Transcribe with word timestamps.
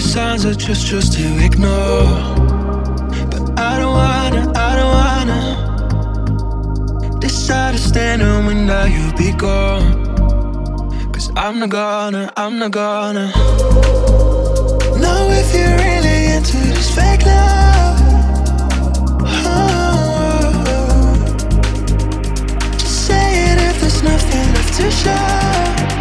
many 0.00 0.12
signs 0.12 0.46
I 0.46 0.52
just 0.54 0.86
choose 0.86 1.10
to 1.10 1.44
ignore. 1.44 2.04
But 3.30 3.58
I 3.58 3.78
don't 3.78 3.92
wanna, 3.92 4.52
I 4.56 4.76
don't 4.78 4.94
wanna 5.02 5.40
decide 7.20 7.72
to 7.74 7.78
stand 7.78 8.22
on 8.22 8.46
when 8.46 8.66
now 8.66 8.84
you'll 8.84 9.12
be 9.16 9.32
gone. 9.32 10.06
Cause 11.12 11.30
I'm 11.36 11.58
not 11.58 11.68
gonna, 11.70 12.32
I'm 12.36 12.58
not 12.58 12.70
gonna 12.70 13.26
know 15.02 15.28
if 15.40 15.54
you're 15.54 15.76
really 15.84 16.32
into 16.36 16.56
this 16.74 16.94
fake 16.94 17.24
love. 17.26 17.98
Just 22.78 23.06
say 23.06 23.52
it 23.52 23.58
if 23.68 23.80
there's 23.80 24.02
nothing 24.02 24.54
left 24.54 24.74
to 24.78 24.90
show. 24.90 25.99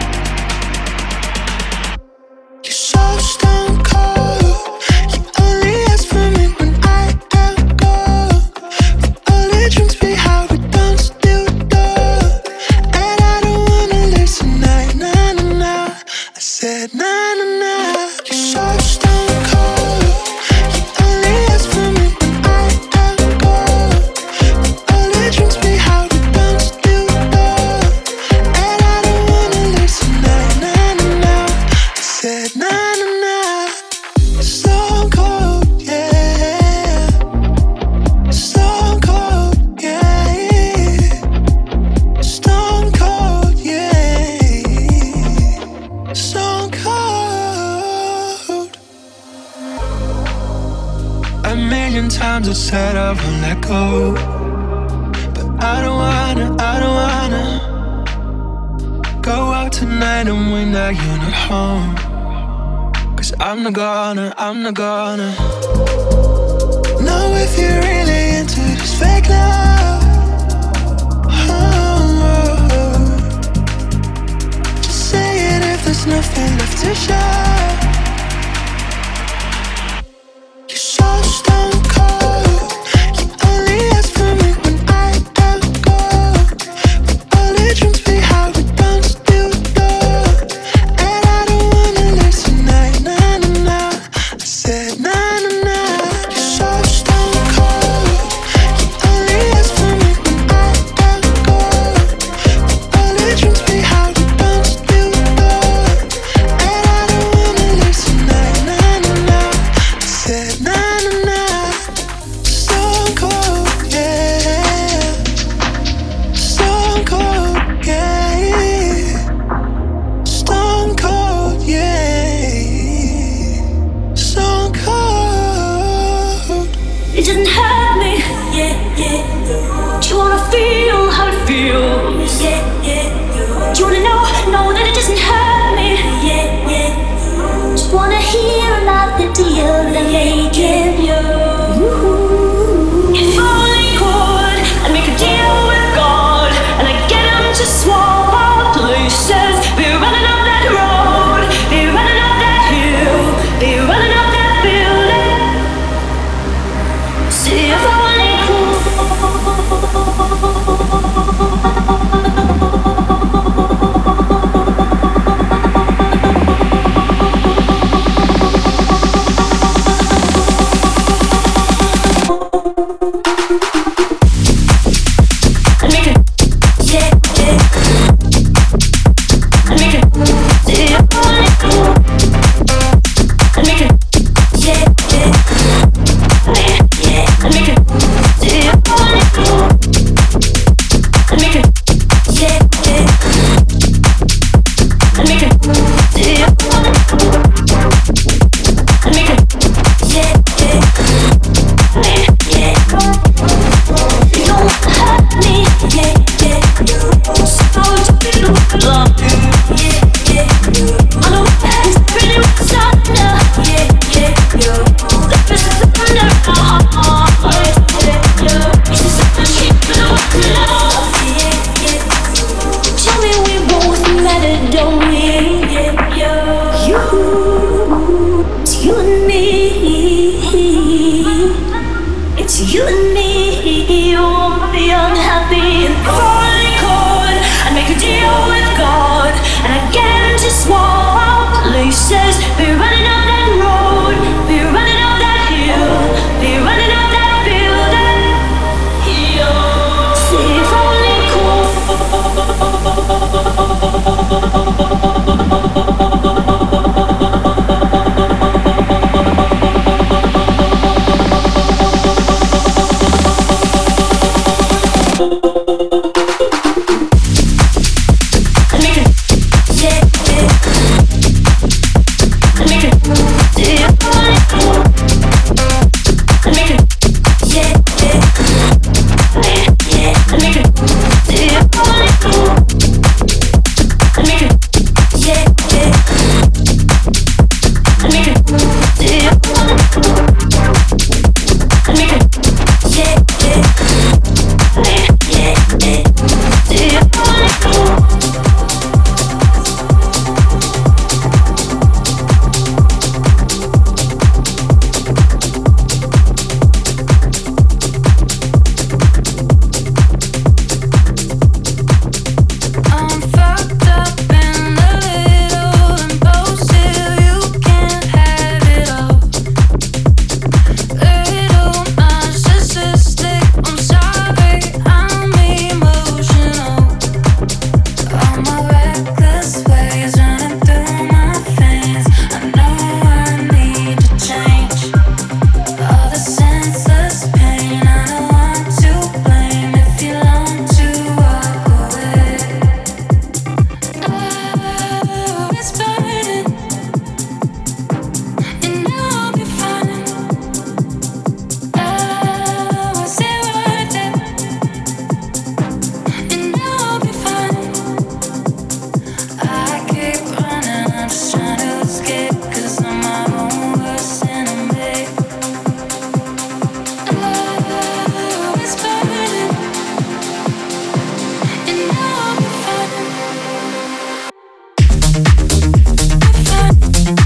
Thank 375.21 375.33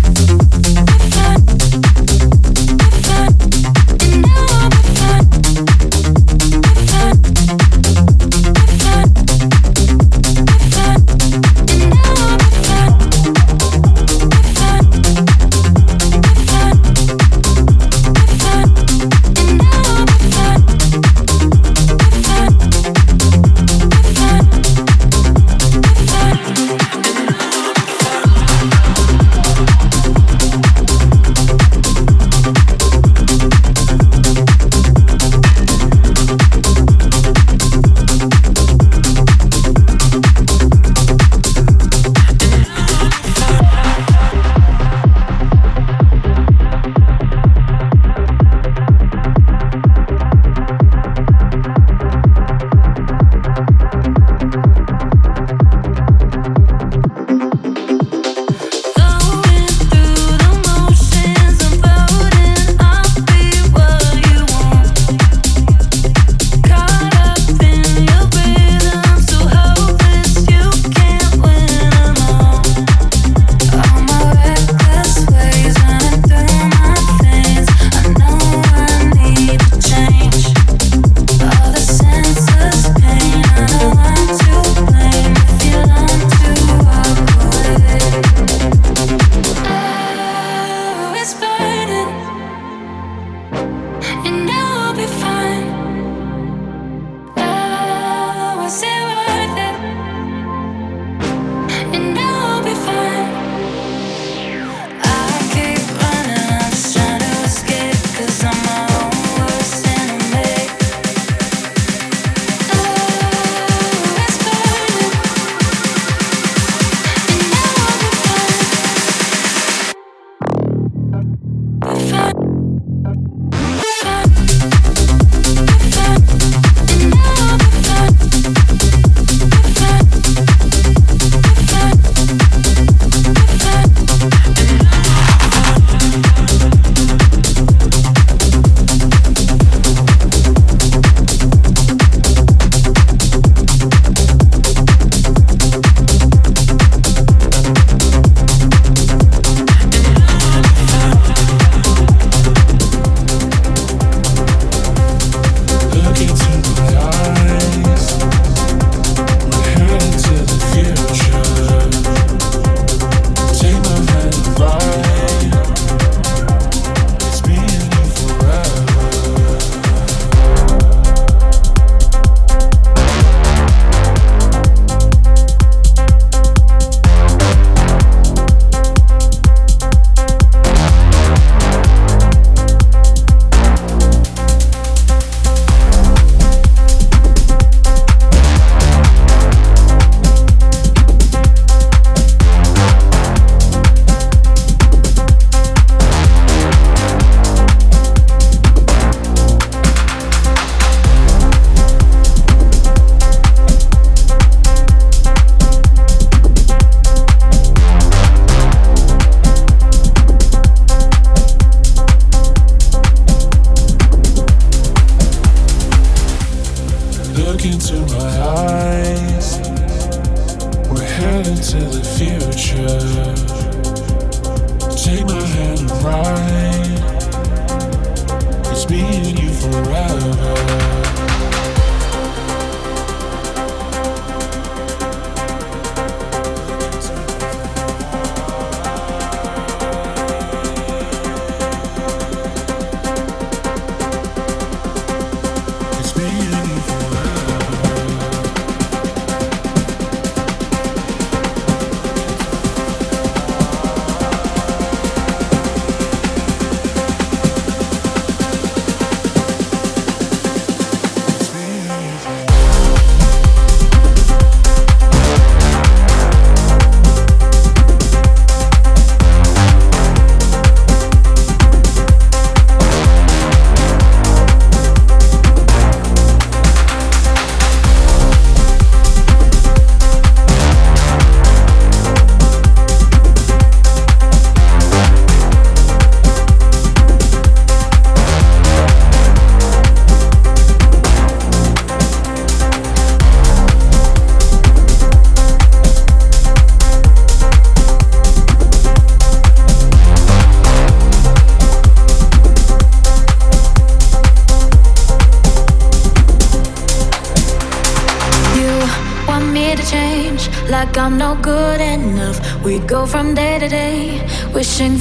you. 0.07 0.12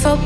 For 0.03 0.17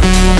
I'll 0.00 0.37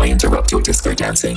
I 0.00 0.08
interrupt 0.08 0.50
your 0.50 0.62
disco 0.62 0.94
dancing? 0.94 1.36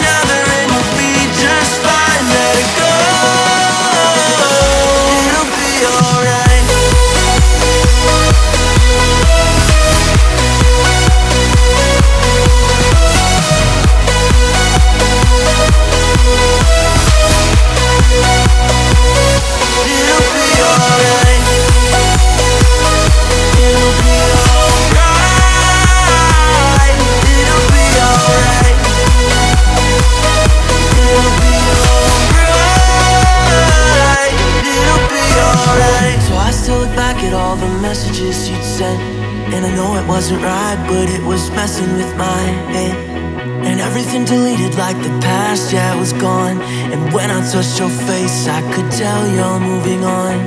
all 37.33 37.55
the 37.55 37.69
messages 37.81 38.49
you'd 38.49 38.63
sent. 38.63 38.99
And 39.53 39.65
I 39.65 39.75
know 39.75 39.95
it 39.95 40.07
wasn't 40.07 40.41
right, 40.43 40.79
but 40.87 41.09
it 41.09 41.23
was 41.23 41.49
messing 41.51 41.91
with 41.95 42.15
my 42.17 42.43
head. 42.75 42.95
And 43.67 43.79
everything 43.79 44.25
deleted 44.25 44.75
like 44.75 44.97
the 44.97 45.13
past, 45.21 45.71
yeah, 45.71 45.95
was 45.99 46.13
gone. 46.13 46.61
And 46.91 47.13
when 47.13 47.29
I 47.29 47.39
touched 47.51 47.79
your 47.79 47.89
face, 47.89 48.47
I 48.47 48.61
could 48.73 48.89
tell 48.91 49.21
you're 49.35 49.59
moving 49.59 50.03
on. 50.03 50.37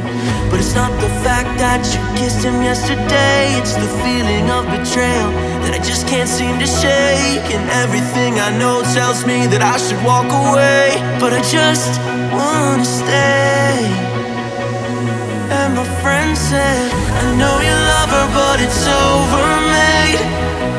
But 0.51 0.61
it's 0.61 0.75
not 0.75 0.93
the 1.01 1.09
fact 1.25 1.59
that 1.59 1.83
you 1.93 2.01
kissed 2.19 2.45
him 2.45 2.63
yesterday, 2.63 3.55
it's 3.61 3.75
the 3.75 3.91
feeling 4.03 4.51
of 4.51 4.65
betrayal 4.67 5.31
that 5.63 5.75
I 5.75 5.83
just 5.83 6.07
can't 6.07 6.29
seem 6.29 6.59
to 6.59 6.67
shake. 6.67 7.49
And 7.55 7.65
everything 7.83 8.41
I 8.41 8.57
know 8.59 8.83
tells 8.95 9.27
me 9.27 9.47
that 9.47 9.63
I 9.63 9.77
should 9.79 10.03
walk 10.05 10.27
away, 10.27 10.97
but 11.21 11.33
I 11.33 11.43
just 11.43 11.99
wanna 12.33 12.85
stay. 12.85 14.14
My 15.75 15.83
friend 16.03 16.39
said, 16.39 16.87
I 17.19 17.35
know 17.35 17.59
you 17.59 17.75
love 17.75 18.11
her, 18.15 18.29
but 18.31 18.63
it's 18.63 18.87
over, 18.87 19.43
mate. 19.75 20.23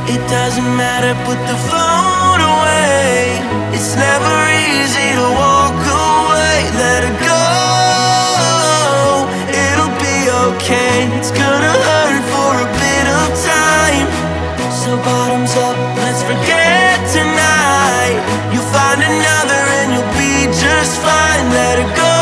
It 0.08 0.24
doesn't 0.32 0.72
matter, 0.80 1.12
put 1.28 1.36
the 1.52 1.60
phone 1.68 2.40
away. 2.40 3.36
It's 3.76 3.92
never 4.00 4.36
easy 4.72 5.20
to 5.20 5.28
walk 5.36 5.76
away, 5.76 6.72
let 6.80 7.04
it 7.12 7.18
go. 7.28 7.44
It'll 9.52 9.96
be 10.00 10.18
okay, 10.48 11.12
it's 11.20 11.32
gonna 11.36 11.76
hurt 11.76 12.24
for 12.32 12.54
a 12.64 12.70
bit 12.80 13.06
of 13.20 13.28
time. 13.44 14.08
So, 14.72 14.96
bottoms 15.04 15.52
up, 15.60 15.76
let's 16.00 16.24
forget 16.24 17.04
tonight. 17.12 18.16
You'll 18.56 18.72
find 18.72 19.04
another 19.04 19.62
and 19.76 19.88
you'll 19.92 20.14
be 20.16 20.48
just 20.56 21.04
fine, 21.04 21.52
let 21.52 21.80
it 21.84 21.92
go. 22.00 22.15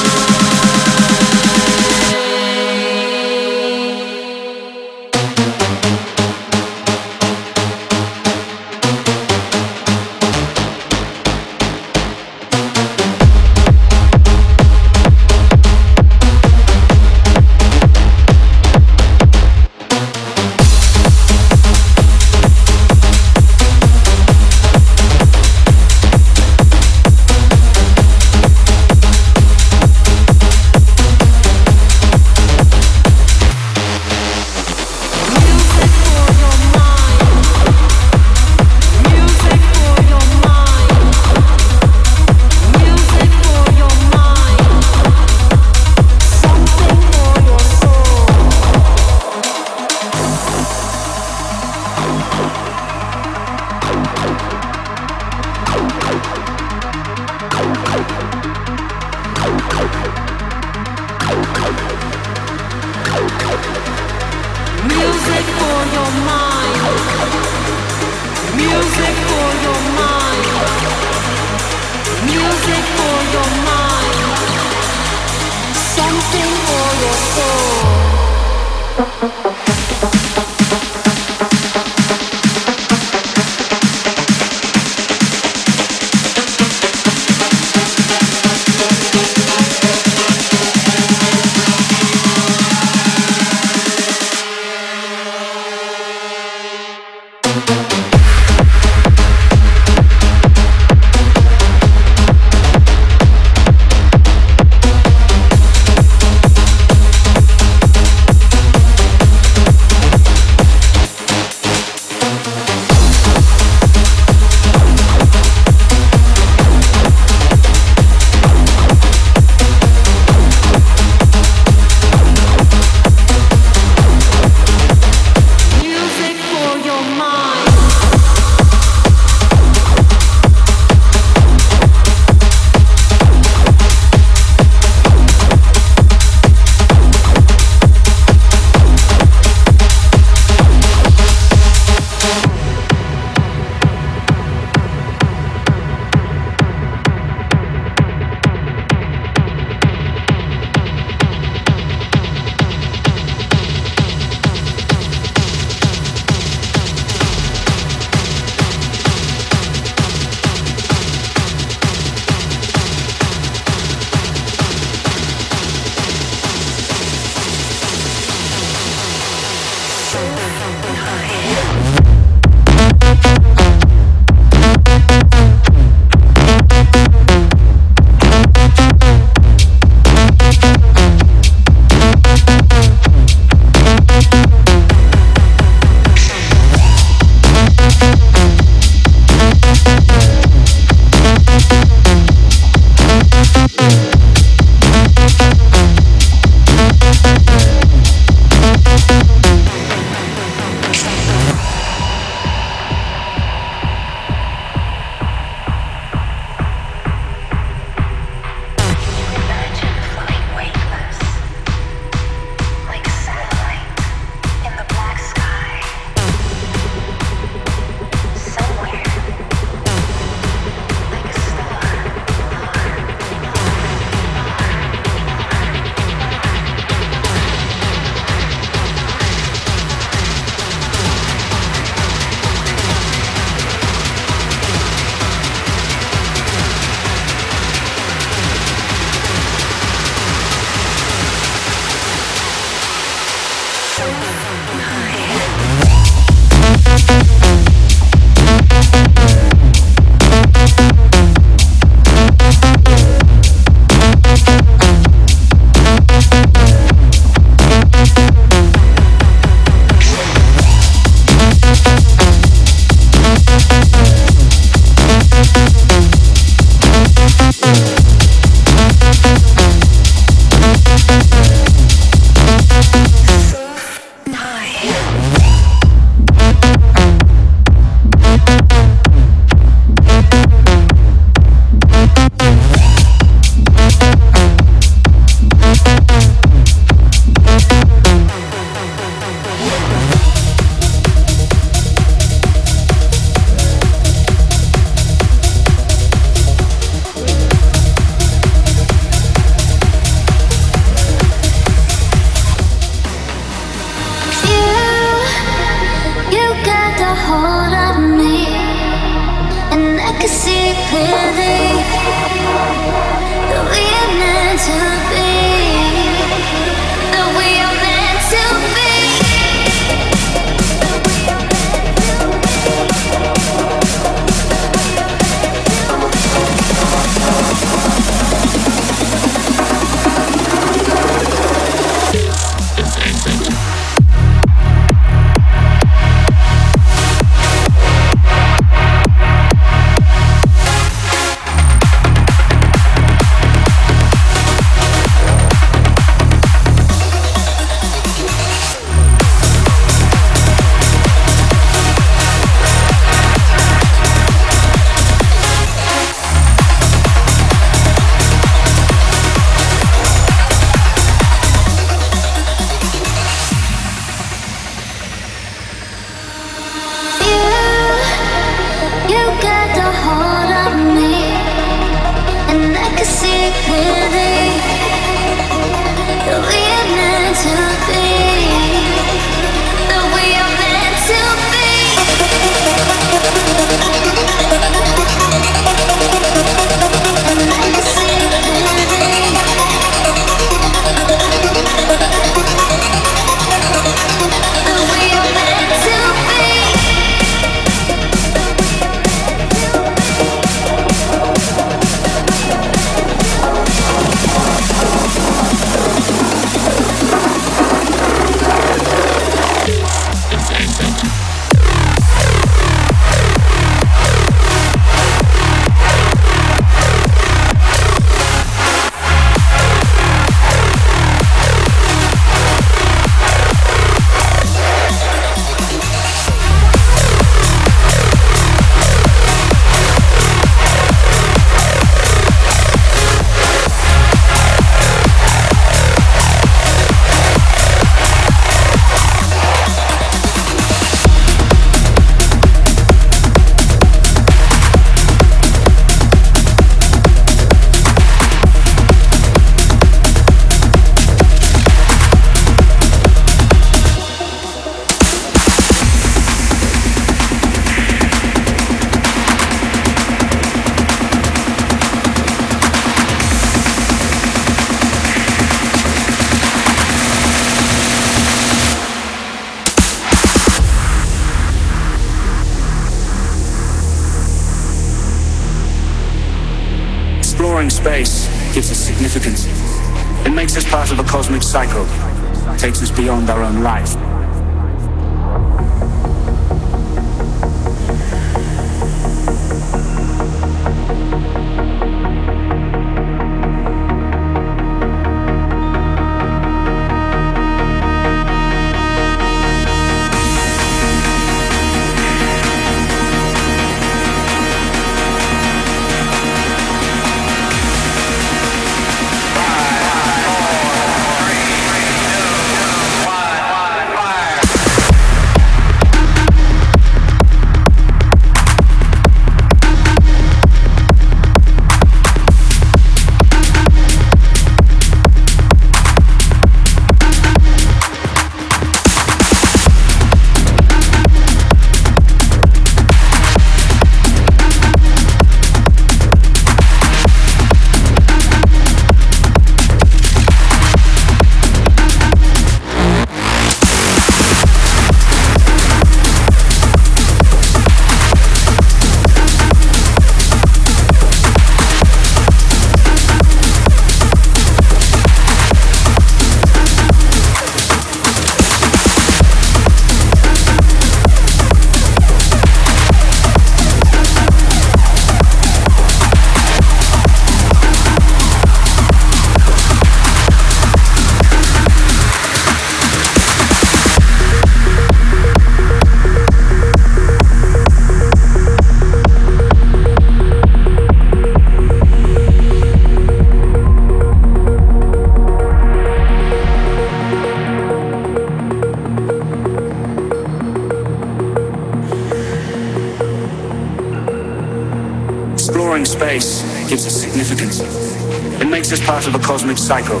Cosmic 599.16 599.56
cycle 599.56 600.00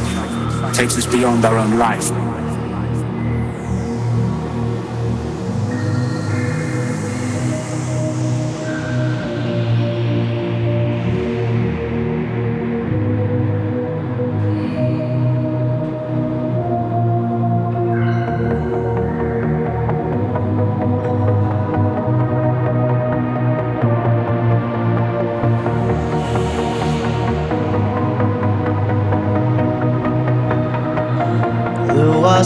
takes 0.72 0.98
us 0.98 1.06
beyond 1.06 1.44
our 1.44 1.56
own 1.56 1.78
life. 1.78 2.27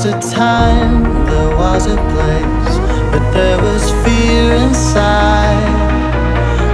Was 0.03 0.15
a 0.15 0.35
time, 0.35 1.05
there 1.31 1.57
was 1.57 1.87
a 1.87 1.95
place, 1.95 2.75
but 3.15 3.23
there 3.31 3.59
was 3.63 3.87
fear 4.03 4.51
inside. 4.59 5.63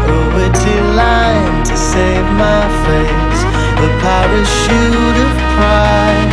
A 0.08 0.16
witty 0.32 0.80
line 0.96 1.60
to 1.68 1.76
save 1.76 2.24
my 2.40 2.64
face, 2.88 3.40
the 3.84 3.90
parachute 4.00 5.18
of 5.20 5.32
pride. 5.60 6.32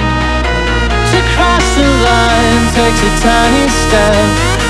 To 1.12 1.20
cross 1.36 1.68
the 1.76 1.84
line 1.84 2.64
takes 2.72 3.04
a 3.04 3.12
tiny 3.20 3.68
step, 3.68 4.28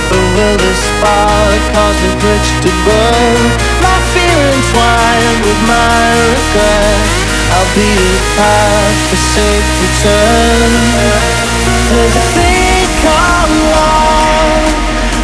but 0.09 0.25
will 0.33 0.57
the 0.57 0.73
spark 0.81 1.61
cause 1.77 1.99
the 2.01 2.11
bridge 2.25 2.51
to 2.65 2.71
burn? 2.89 3.41
My 3.85 3.97
fear 4.17 4.41
entwined 4.49 5.45
with 5.45 5.61
my 5.69 6.09
regret. 6.33 7.05
I'll 7.53 7.69
be 7.77 7.85
the 7.85 8.17
path 8.33 8.97
for 9.13 9.19
safe 9.29 9.69
return. 9.85 11.44
There's 11.73 12.15
a 12.15 12.27
thing 12.37 12.85
called 13.01 13.51
love 13.73 14.69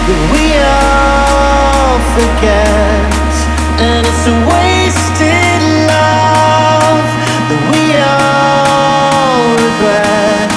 that 0.08 0.22
we 0.34 0.46
all 0.58 1.98
forget, 2.18 3.34
and 3.78 4.02
it's 4.10 4.26
a 4.26 4.36
wasted 4.50 5.62
love 5.86 7.06
that 7.50 7.64
we 7.70 7.84
all 8.02 9.54
regret. 9.62 10.50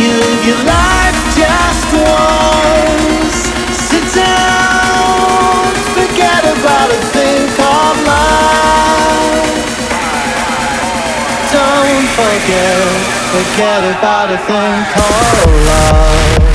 You 0.00 0.16
live 0.16 0.42
your 0.48 0.62
life 0.64 1.18
just 1.36 1.88
once. 1.92 3.36
Sit 3.76 4.06
down, 4.16 5.68
forget 5.96 6.42
about 6.48 6.88
a 6.96 7.00
thing 7.12 7.44
called 7.60 7.98
love. 8.08 9.44
Don't 11.52 12.08
forget 12.16 13.19
forget 13.30 13.96
about 13.96 14.28
a 14.32 14.38
thing 14.38 14.84
called 14.92 15.50
love. 15.66 16.49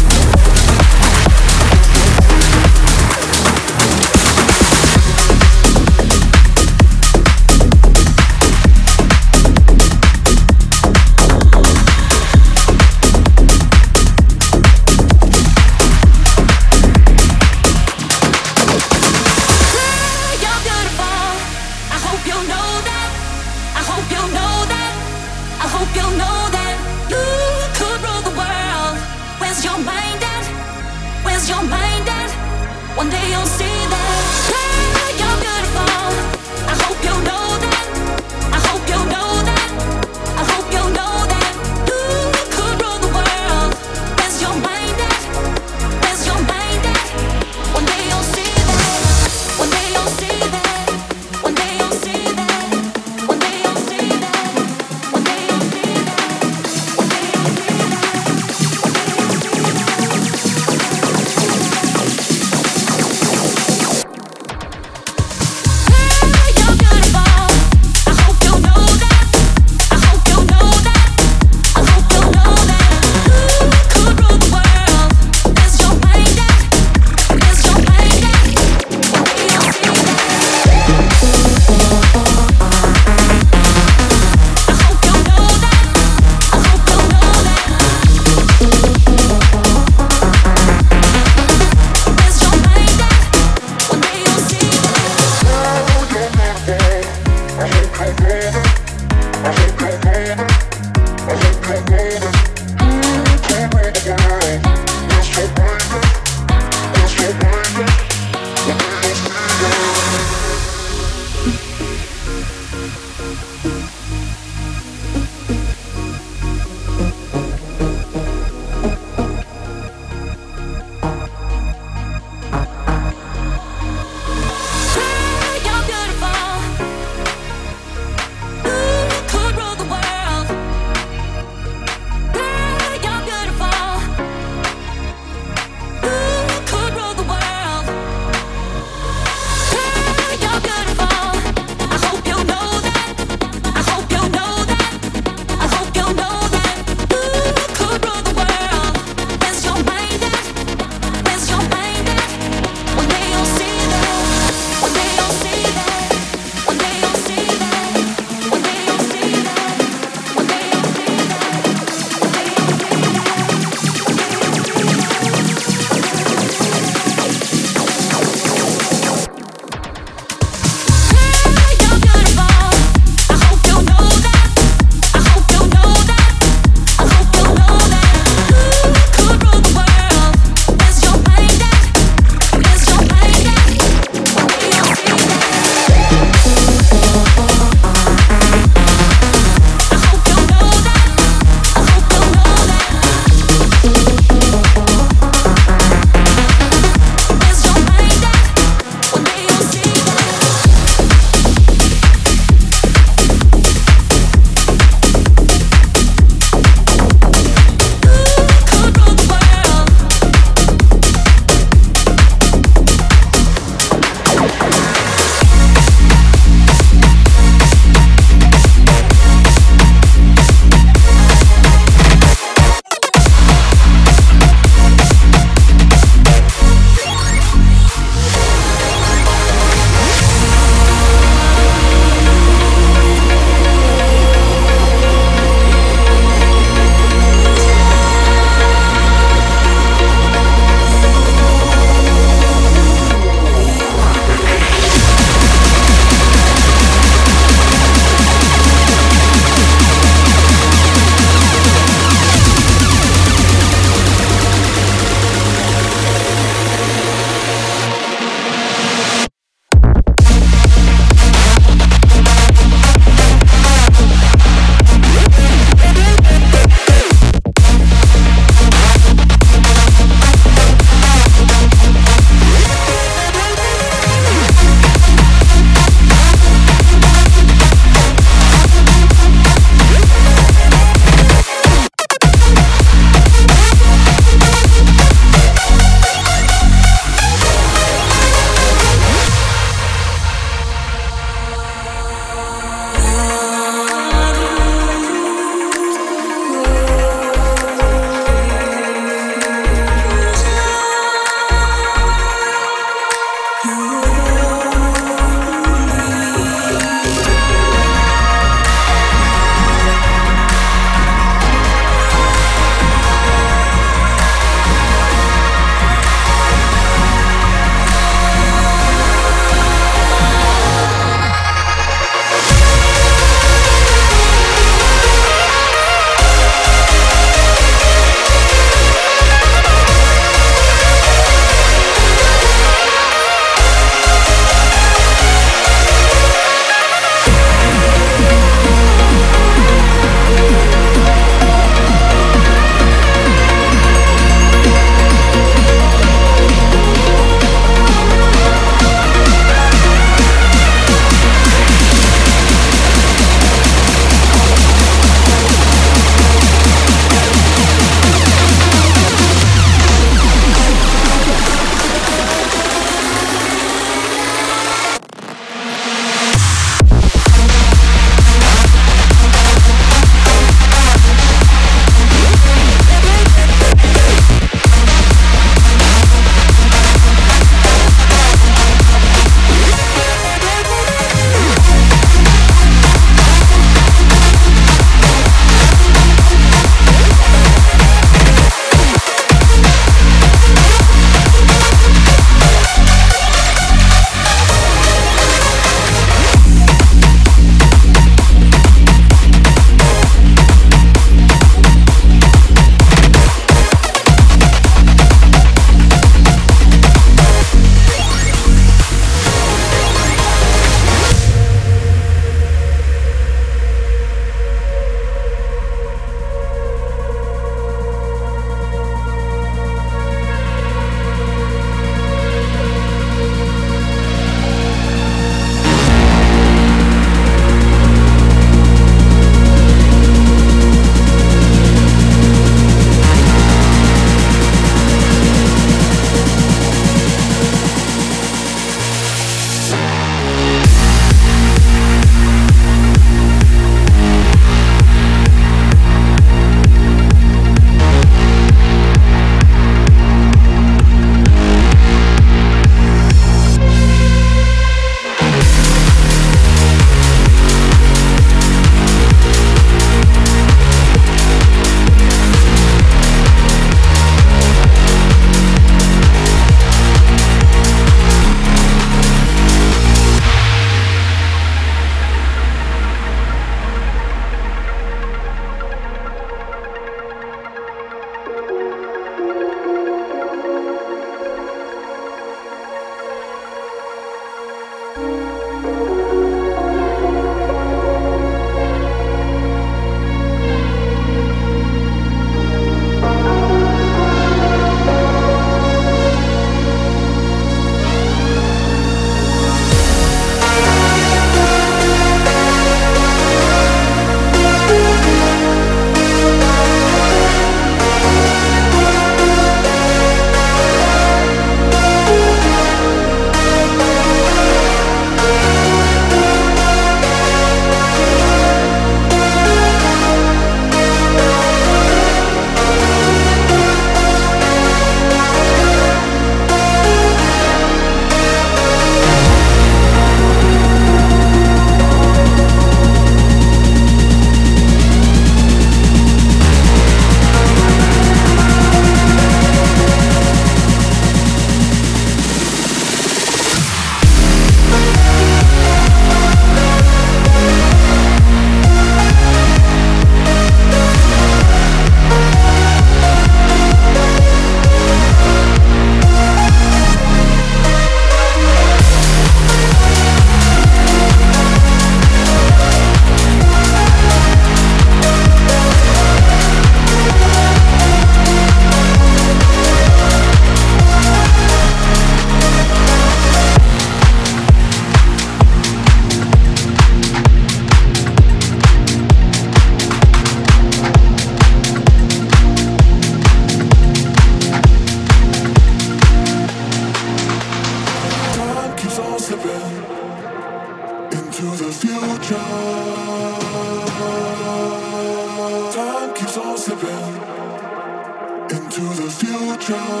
Tremble. 599.60 600.00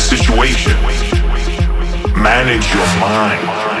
situation. 0.00 0.72
Manage 2.16 2.72
your 2.72 2.86
mind. 3.00 3.79